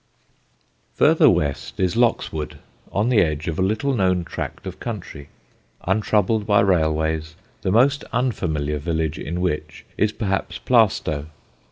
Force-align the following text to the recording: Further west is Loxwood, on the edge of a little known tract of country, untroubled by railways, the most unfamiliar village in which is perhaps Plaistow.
Further 0.95 1.29
west 1.29 1.79
is 1.79 1.95
Loxwood, 1.95 2.57
on 2.91 3.09
the 3.09 3.21
edge 3.21 3.47
of 3.47 3.59
a 3.59 3.61
little 3.61 3.93
known 3.93 4.23
tract 4.23 4.65
of 4.65 4.79
country, 4.79 5.29
untroubled 5.85 6.47
by 6.47 6.59
railways, 6.61 7.35
the 7.61 7.69
most 7.71 8.03
unfamiliar 8.11 8.79
village 8.79 9.19
in 9.19 9.41
which 9.41 9.85
is 9.99 10.11
perhaps 10.11 10.57
Plaistow. 10.57 11.27